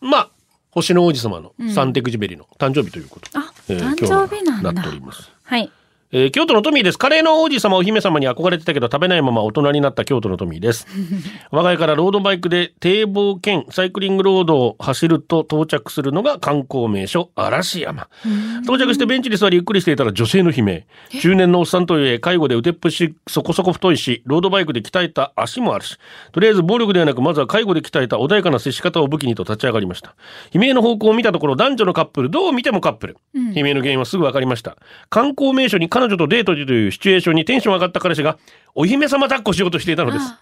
[0.00, 0.28] まあ、
[0.70, 5.30] 星の王子様のサンテクジベリの誕生日ということで、あ誕生日なんだなっております。
[5.42, 5.70] はい。
[6.10, 6.98] えー京都のトミーです。
[6.98, 10.86] カレーの王子様、お姫様に憧れてたけど食べないまま大人になった京都のトミーです。
[11.50, 18.08] 我が家からロードバイクで堤防兼サイクリングロードを走ると到着するのが観光名所、嵐山。
[18.62, 20.84] 到着してベンチに座りゆっくりしていたら女性の悲鳴。
[21.20, 25.98] 中年のおっさんといえ、介護で腕っぷしそこそこ太いし、ロードバイクで鍛えた足もあるし、
[26.32, 30.14] とりあえず暴力ではなく、まずは介護で鍛えた穏やかな接し方を武器にと立ち上がりました。
[30.54, 33.18] 悲鳴の方向を見たところ、男女のカップル、どう見てもカップル。
[33.34, 34.78] 悲鳴の原因はすぐ分かりました。
[35.10, 38.38] 観光名所に彼女とデートというシチュエーションにテンション上がった彼氏が、
[38.76, 40.26] お姫様抱っこしようとしていたのです。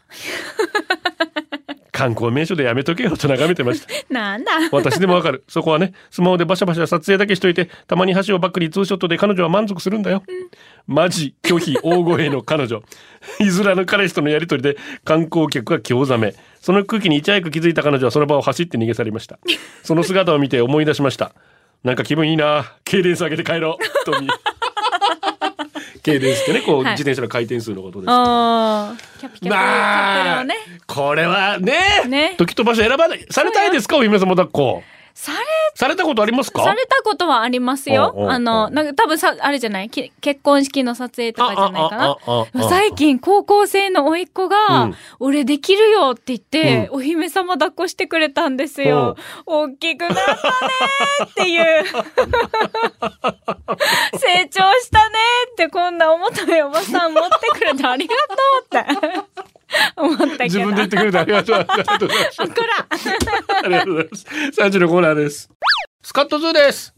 [1.93, 3.89] 観光名所でやめとけよと眺めてました。
[4.13, 4.53] なんだ。
[4.71, 5.45] 私でもわかる。
[5.49, 10.23] そこはね、スマホでバシャバシャ撮影だけしといて、たまに橋をバックにツーショットで彼女は満足するんだよ。
[10.87, 12.83] マジ、拒否、大声の彼女。
[13.41, 16.35] いずらの彼氏とのやりとりで観光客が興ざめ。
[16.61, 19.39] その空気にいち早く気づいた彼女はその場を走って逃げ去りました。
[19.83, 21.33] その姿を見て思い出しました。
[21.83, 22.75] なんか気分いいな。
[22.85, 24.05] ケイデンス上げて帰ろう。
[24.05, 24.13] と
[26.13, 26.19] に。
[26.21, 28.07] ケイデンスってね、こう、はい自転車の回転数のことです。
[28.07, 30.55] キャピキャピカップルをね。
[30.87, 33.27] これはねね時飛ばし選ばない。
[33.31, 33.97] されたいですか？
[33.97, 34.83] お姫様抱っこ。
[35.19, 35.39] され、
[35.75, 36.63] されたことありますか？
[36.63, 38.29] されたことはありますよおうおうお。
[38.29, 39.89] うあの、なんか多分さ、あれじゃない？
[39.89, 42.47] き結婚式の撮影とかじゃないかなあ。
[42.69, 49.17] 最近高校生の甥っ子うがん、俺できるよって言って、お姫様抱っこしてくれたんですよ。
[49.47, 51.85] 大きくなったねーっていう。
[54.19, 58.15] 成長したねーってこんな重たいおばさん持ってくれてありが
[58.71, 59.56] とうって
[59.97, 60.45] 思ったけど。
[60.45, 61.57] 自分で言ってくれてありがとう。
[61.57, 62.41] ありがとうございます。
[62.41, 62.45] あ
[63.69, 64.27] りがとうございます。
[64.61, 65.51] 3時のコーナーです。
[66.03, 66.95] スカットズーです。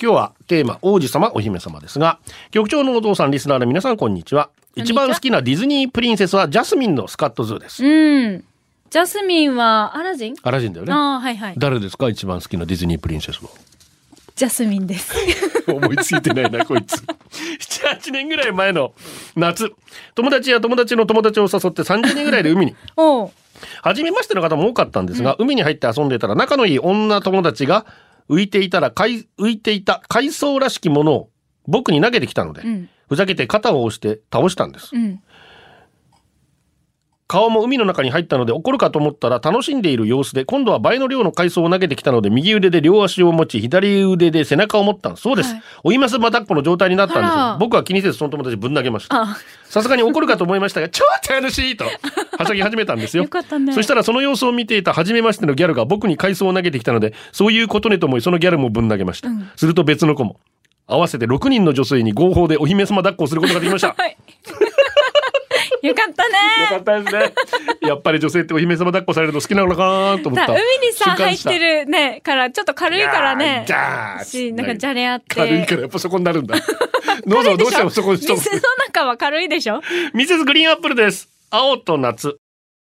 [0.00, 2.18] 今日はテーマ王子様お姫様ですが
[2.50, 8.44] 局長のお父さんリスナーの皆さんこんにちは一番好きなディズニープリンセスはジャスミンのスカットズーですうん。
[8.90, 10.34] ジャスミンはアラジン？
[10.42, 11.54] アラジンだよねああ、はいはい。
[11.56, 12.10] 誰ですか？
[12.10, 13.48] 一番好きなディズニープリンセスは
[14.36, 15.14] ジャスミンです。
[15.66, 18.92] 思いついてないなこいつ78年ぐらい前の
[19.34, 19.72] 夏
[20.14, 23.30] 友達や友達の友達を誘って30人ぐらいで海に おう。
[23.82, 27.86] 初めましての方も多かったんですが、海に入って遊んでいたら仲のいい女友達が
[28.28, 31.30] 浮いていたら海浮いていた海藻らしきものを
[31.66, 32.88] 僕に投げてきたので、うん。
[33.08, 34.90] ふざけて肩を押して倒したんです。
[34.92, 35.22] うん。
[37.28, 45.16] 顔も海の中に入ったので怒るかと思ったら楽しんでいる様子で今度は倍の量の海藻を投げてきたので右腕で両足を持ち左腕で背中を持った。
[45.16, 45.62] そうです、はい。
[45.84, 47.56] お姫様抱っこの状態になったんですよ。
[47.58, 49.22] 僕は気にせずその友達ぶん投げました。
[49.22, 51.90] あ、さすがに怒るかと思いましたが超楽しいとは
[52.44, 53.24] しゃぎ始めたんですよ。
[53.24, 53.72] ね。
[53.72, 59.50] そしたらその様子を見ていた初めましてのギャルが僕に海藻を投げてきたのでそういうことねと思いそのギャルもぶん投げました、うん。
[59.56, 60.38] すると別の子も
[60.86, 63.94] 合わせて6人の女性に合法でお姫様抱っこをすることができました。
[63.98, 64.16] はい。
[65.82, 66.34] よかったね。
[66.62, 67.34] よかったですね。
[67.88, 70.46] やっぱり女性ってお姫様抱っこされるの好きなのかなと思った。
[70.46, 76.56] さ海にさ入ってるねからちょっと軽いからねじゃあしなんかじゃれ合って軽いからやっぱそこになるんだ。
[77.26, 79.80] どうぞどうしてもそこにしとく水の中は軽いでしょ
[80.14, 81.28] ミセスグリーンアップルです。
[81.50, 82.38] 青と夏。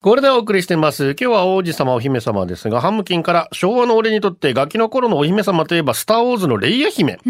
[0.03, 1.11] これでお送りしています。
[1.11, 7.21] 今日は王子様お姫様ですが、ハムキンから昭和の俺にとってガキの頃のお姫様といえばスターウォーズのレイヤ姫。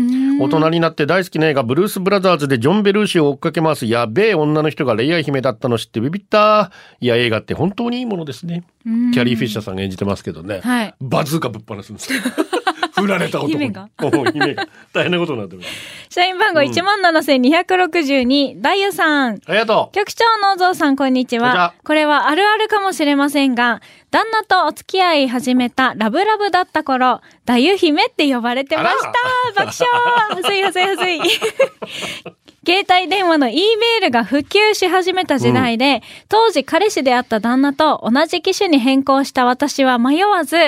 [0.40, 3.84] 大人になって大好きな映画ブルース・ブラザーズでジョン・ベルーシを追っかけます。
[3.84, 6.70] やべえ女の人がレイヤ姫だったの知ってビビった。
[6.98, 8.64] いや映画って本当にいいものですね。
[8.84, 10.60] キャリー・フィッシャーさんが演じてますけどね。
[10.62, 12.20] はいバズーカぶっ放すんですよ。
[12.92, 13.52] 振られた男に。
[13.54, 13.88] 姫が
[14.32, 14.66] 姫が。
[14.92, 15.62] 大変なことになってる。
[16.10, 19.94] 社員番号17,262ダイヤさんありがとう。
[19.94, 21.74] 局長のぞうさんこんにちは。
[21.84, 23.80] これはあるあるかもしれませんが、
[24.12, 29.64] 旦那とお付き合い始めたラブラブだった頃、ダユ姫って呼ばれてました。
[29.64, 29.90] 爆笑
[30.28, 31.20] はずいはずいはずい。
[32.64, 40.58] 携帯電話の E メールが普及し始めた時代で、当時彼氏であった旦那と同じ機種に変更した私は迷わず、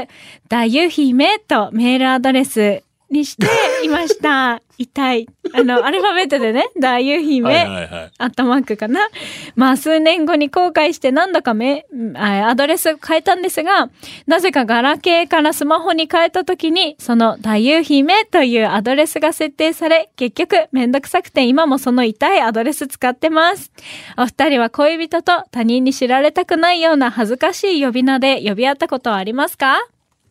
[0.48, 3.46] ダユ姫とメールアドレスにして
[3.84, 4.60] いました。
[4.76, 5.28] 痛い。
[5.52, 7.48] あの、アルファベットでね、ダユ姫。
[7.54, 8.10] はいはいはい。
[8.18, 9.08] アットマークかな。
[9.54, 11.86] まあ、数年後に後悔して何度かめ、
[12.16, 13.88] あアドレス変えたんですが、
[14.26, 23.70] なぜかガラケーからスマホに変えた時に、その、太夫姫というアドレスが設定され、結局めんどくさくて今もその痛いアドレス使ってます。
[24.18, 29.78] お二人は恋人と他人に知られたくないような恥ずかしい呼び名で呼び合ったことはありますか？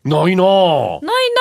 [0.05, 1.05] ないなぁ。
[1.05, 1.31] ない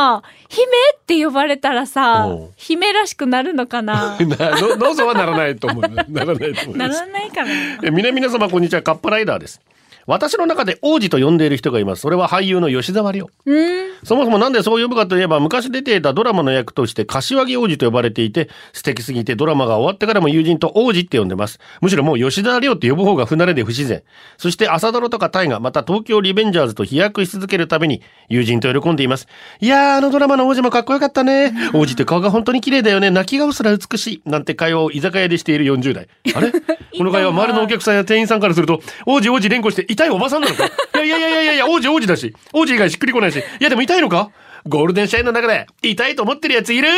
[0.00, 0.28] なぁ。
[0.48, 0.64] 姫
[0.96, 5.82] って呼ばれたらさ姫らしくなるのかな などどうぞはならないと思う。
[5.82, 7.00] ならないと思いなます。
[7.00, 7.50] らないかな
[7.84, 9.60] え皆皆様こんにちはカッパライダーです
[10.08, 12.00] 私の中で王子と呼んでいる人がいます。
[12.00, 13.28] それは俳優の吉沢亮。
[13.44, 13.88] うん。
[14.04, 21.58] そもそもなんでそう呼ぶかといえば昔出ていたドラマの役として柏木王子と呼ばれていて素敵すぎてドラマが終わってからも友人と王子って呼んでます。
[21.82, 24.02] むしろもう吉沢亮って呼ぶ方が不慣れで不自然。
[24.38, 29.26] そして朝ドラとか大河また東京リベンジャーズと飛躍し続けるために友人と喜んでいます。
[29.60, 31.52] いやーあのドラマの王子もかっこよかったね。
[31.74, 33.10] 王子って顔が本当に綺麗だよね。
[33.10, 34.22] 泣き顔すら美しい。
[34.24, 36.08] なんて会話を居酒屋でしている40代。
[36.34, 36.50] あれ？
[36.96, 40.64] この会話周りのお客さんや店員さんからすると王子王子連呼して痛いおばさんなのか？
[41.02, 42.32] いやいやいやいやいや王子王子だし。
[42.52, 43.38] 王子以外しっくりこないし。
[43.38, 44.30] いやでも痛いのか？
[44.68, 46.88] ゴールデン社員の中で痛いと思ってるやついる？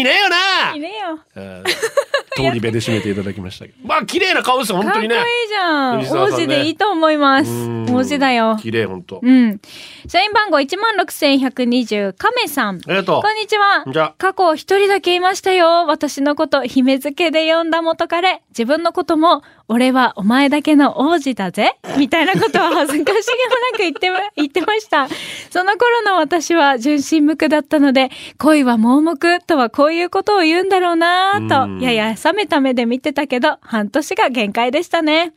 [0.00, 1.18] いねえよないねよ。
[1.34, 5.98] えー通り部で締めていただきましたけどまあ綺麗な顔ですよ本当にねかっこいいじゃん。
[6.02, 7.50] ね王子でいいと思います。
[7.50, 8.58] うん王子だよ。
[8.60, 9.58] 綺麗本当うん。
[10.06, 12.76] 社員番号16,120、亀さん。
[12.76, 13.84] ありがとうこんにちは。
[13.90, 15.86] じゃあ過去一人だけいましたよ。
[15.86, 18.42] 私のこと、姫付けで呼んだ元彼。
[18.50, 21.78] 自分のことも、俺はお前だけの王子だぜ。
[21.96, 25.08] みたいなことを恥ずかしげもなく言ってま、 言ってました。
[25.50, 31.48] その頃の私は純真無垢だったので、恋は盲目とはこういうことを言うんだろうなぁうん
[31.80, 35.32] と、やや冷めた目で見てたけど、半年が限界でしたね。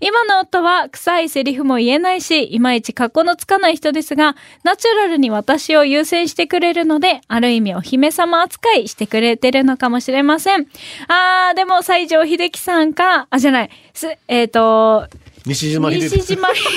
[0.00, 10.66] 今の夫は臭いセリフも言えないし、いまいち格好のつかない人ですが、ナチュラルに私を優先してくれるので、ある意味お姫様扱いしてくれてるのかもしれません。
[11.08, 15.08] あー、でも西城秀樹さんか、あ、じゃない、す、えっ、と、
[15.44, 16.72] 西島秀西島秀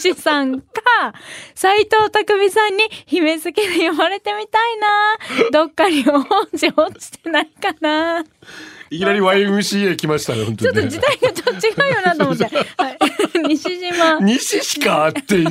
[0.00, 0.64] 俊さんか、
[1.54, 5.50] 斎藤匠さんに姫付けで呼ばれてみたいな。
[5.52, 8.24] どっかに王子落ちてないかな。
[8.90, 12.44] いきなり YMCA 来ましたね本当にねちょっと時代がちょっと違うよなと思って。
[12.44, 12.98] はい、
[13.48, 15.44] 西島、西しかあって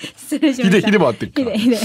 [0.00, 0.76] 失礼しました。
[0.76, 1.76] ひでひでもあってっかひでひで。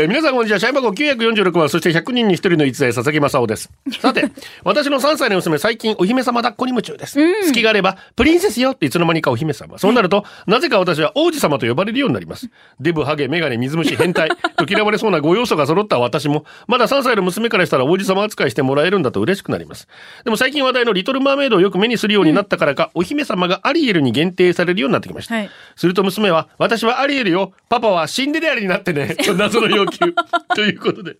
[0.00, 0.58] えー皆さんこんにちは。
[0.58, 3.70] 社員番号946番、そして100人に1人の逸材、佐々木正夫です。
[4.00, 4.30] さて、
[4.64, 7.18] 私の3歳の娘、最近お姫様抱っこに夢中です。
[7.44, 9.78] 隙があれば、プリンセスよっていつの間にかお姫様。
[9.78, 12.50] そうなると、なぜか私は王子様と呼ばれるようになります。
[12.80, 19.86] デブ、ハゲ、メガネ、水虫、変態 と嫌われそうなご要素が揃った私も、まだ3歳の娘からしたら王子様扱いしてもらえるんだと嬉しくなります。
[20.24, 25.34] でも最近話題のリトルマーメイドをよく目にするようになったからか、お姫様がアリエルに限定されるようになってきました。
[25.34, 27.51] はいすると娘は、私はアリエルよ。
[27.72, 29.14] パパはシンデレラになってね。
[29.24, 30.14] と謎の要求。
[30.54, 31.16] ということで、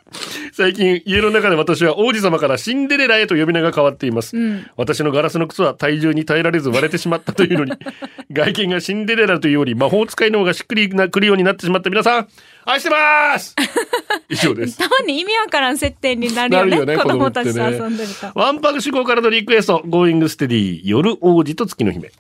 [0.52, 4.36] 最近家の中で私は王子様からシンデレラへと呼び名が変わっています。
[4.76, 7.72] 私のガラスの靴は体重に耐えられず割れてしまったというのに、
[8.30, 12.28] 外見がシンデレラというより魔法使いの方がしっくりなくるようになってしまった皆さん、
[12.66, 13.56] 愛してます
[14.28, 14.76] 以上です。
[14.76, 16.76] たまに意味わからん設定になるよね。
[16.76, 18.30] よね子供たちと遊んでると。
[18.34, 22.10] ワンパク志向からのリクエスト、ゴーイングステディ、夜王子と月の姫。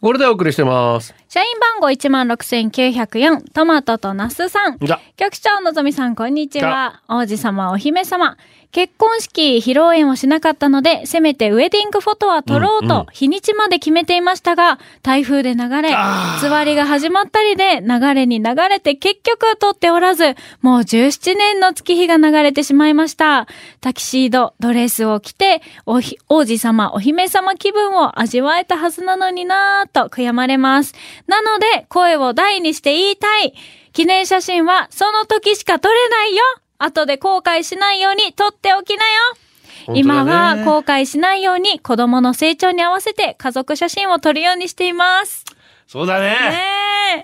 [0.00, 1.12] これでお送りしてます。
[1.28, 4.78] 社員番号16,904トマトとナスさん。
[5.16, 7.02] 局長のぞみさん、こんにちは。
[7.08, 8.36] 王子様、お姫様。
[8.70, 15.94] 結婚式、披露宴をしなかったので、せめてウェディングフォトは撮ろうと、日にちまで決めていましたが、台風で流れ、
[16.38, 23.48] つわりが始まったりで、流れに流れて結局撮っておらず、もう17年の月日が流れてしまいました。
[23.80, 30.94] タキシード、ドレスを着て、おひ王子様、お姫様気分を味わえたはずなのになぁと悔やまれます。
[31.26, 33.54] なので、声を大にして言いたい。
[33.94, 36.42] 記念写真はその時しか撮れないよ
[36.78, 45.44] 後で後悔しないように撮っておきなよ今は後悔しないように子供の成長に合わせて家族写真を撮るようにしています。
[45.86, 46.26] そうだね。
[46.26, 46.58] ね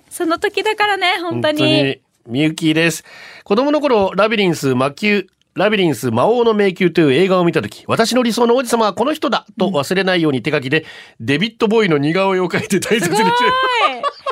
[0.01, 0.03] え。
[0.09, 2.01] その時だからね、本当に。
[2.27, 3.05] みゆきです。
[3.45, 10.87] 子供の頃、ラビリンス魔球、ラビリンス魔王の迷宮という映画を見たとき、私の理想の王子様はこの人だと忘れないように手書きで、
[11.21, 13.29] デビッド・ボーイの似顔絵を描いて大切にして、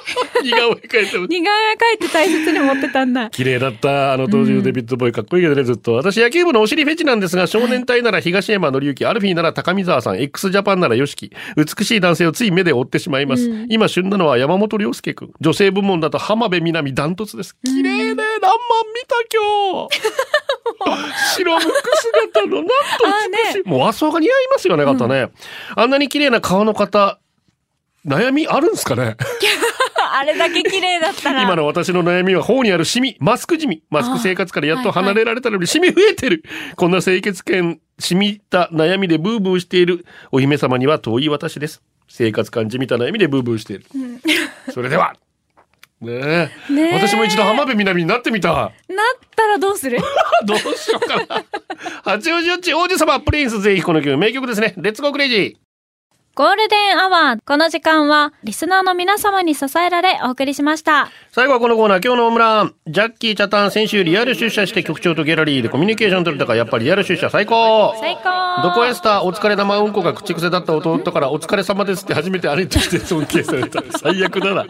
[0.43, 3.31] 似顔絵描いて似顔絵描いて大切に持ってたんだ。
[3.31, 4.13] 綺麗だった。
[4.13, 5.95] あの当時のデビッド・ボーイかっこいいけどね、ずっと。
[5.95, 11.31] 私野球部のお尻フェチなんですが、少年隊なら東山紀之、アルフィーなら高見沢さん、x ジャパンなら YOSHIKI。
[11.79, 13.49] 美しい男性をつい目で追ってしまいます。
[13.69, 15.33] 今旬なのは山本涼介くん。
[15.41, 17.57] 女性部門だと浜辺美波ダントツです。
[17.65, 18.15] 綺麗ね。
[18.15, 20.03] ランマン見た今日。
[21.37, 21.73] 白むく
[22.35, 22.71] 姿のなんと
[23.47, 23.69] 美しい。
[23.69, 25.29] もう和装が似合いますよね、方ね。
[25.77, 27.19] あんなに綺麗な顔の方、
[28.07, 29.17] 悩みあるんですかね？
[30.15, 31.43] あれだけ綺麗だったら。
[31.43, 33.83] 今の私の悩みは頬にあるシミ、マスクジミ。
[33.91, 36.43] マスク生活からやっと離れられたのにシミ増えてる。
[36.77, 41.83] こんな清潔感、染みた悩みでブーブーしているお姫様には遠い私です。
[42.09, 43.87] 生活感じみた悩みでブーブーしている。
[44.73, 45.15] それでは。
[46.01, 46.73] ねえ。
[46.73, 48.53] ねえ私も一度浜辺美波になってみた。
[48.53, 48.71] なっ
[49.37, 49.99] たらどうする？
[50.45, 51.45] どうしようかな。
[52.03, 54.75] 八王子よっち王子様プリンスぜひこの曲名曲ですね。
[54.77, 55.55] レッツゴークレイジー。
[56.35, 57.41] ゴールデンアワー。
[57.45, 61.11] この時間は、リスナーの皆様に支えられお送りしました。
[61.31, 62.75] 最後はこのコーナー、今日のオムラン。
[62.87, 73.83] ジャッキー・チャタン、先週リアル出社して局長とギャラリーでコミュニケーション取れたから、やっぱりリアル出社最高最高どこエスター、お疲れ玉うんこが口癖だった弟から、お疲れ様ですって初めて歩いてきて尊敬された。
[73.99, 74.65] 最悪だな。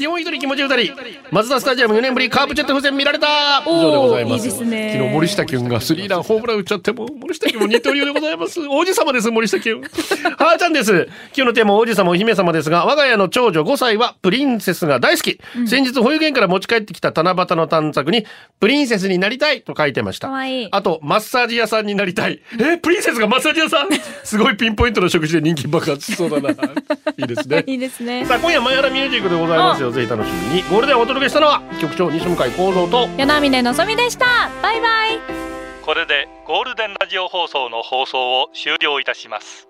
[0.00, 0.94] 基本一人気持ち二人。
[1.30, 4.46] 松田スタジアム4年ぶりカープジェット風船見られた以上でございます。
[4.46, 8.60] いいですね昨日森下君がスリーランホームラン打っちゃっても、森下君も二刀流でございます。
[8.66, 9.74] 王子様です、森下君。
[9.84, 10.90] はーちゃんです。
[11.36, 15.38] 今日のテーマは王子様お姫様ですが、我が家の長女5歳はプリンセスが大好き。
[15.66, 18.24] 先日保育園から持ち帰ってきた七夕の短冊に、
[18.58, 20.30] プリンセスになりたいと書いてました。
[20.70, 22.40] あと、マッサージ屋さんになりたい。
[22.58, 23.88] え、プリンセスがマッサージ屋さん？
[24.24, 26.50] すごいピンポイントの食事で人気爆発しそうだな。
[26.50, 26.54] い
[27.24, 27.64] いですね。
[27.66, 28.24] いいですね。
[28.24, 29.89] さあ、今夜、マヤラミュージックでございますよ。
[29.92, 30.62] ぜひ楽しみに。
[30.64, 34.50] ゴールデンをお届けしたのは、局長西向井幸三と、与那嶺のぞみでした。
[34.62, 35.20] バイバイ。
[35.82, 39.66] これでゴールデンラジオ放送の放送を終了いたします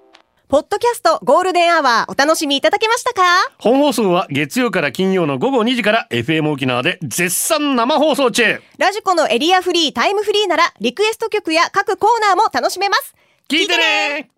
[0.48, 3.22] ポッドキャストゴールデンアワーお楽しみいただけましたか？
[3.58, 8.60] 本放送は月曜から金曜の午後2時から FM 沖縄で絶賛生放送中。
[8.76, 13.14] ラジコのエリアフリータイムフリーならリクエスト曲や各コーナーも楽しめます。
[13.48, 14.30] 聞いてね